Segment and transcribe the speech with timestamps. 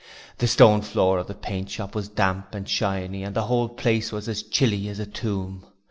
[0.39, 4.11] The stone floor of the paint shop was damp and shiny and the whole place
[4.11, 5.63] was chilly as a tomb.